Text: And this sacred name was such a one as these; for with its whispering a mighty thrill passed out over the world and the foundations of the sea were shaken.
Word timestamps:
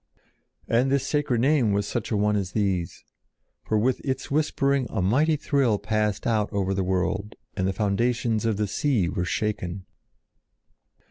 And 0.67 0.91
this 0.91 1.05
sacred 1.05 1.41
name 1.41 1.73
was 1.73 1.87
such 1.87 2.09
a 2.09 2.17
one 2.17 2.35
as 2.35 2.53
these; 2.53 3.03
for 3.63 3.77
with 3.77 4.03
its 4.03 4.31
whispering 4.31 4.87
a 4.89 4.99
mighty 4.99 5.35
thrill 5.35 5.77
passed 5.77 6.25
out 6.25 6.51
over 6.51 6.73
the 6.73 6.83
world 6.83 7.35
and 7.55 7.67
the 7.67 7.71
foundations 7.71 8.43
of 8.43 8.57
the 8.57 8.65
sea 8.65 9.07
were 9.09 9.25
shaken. 9.25 9.85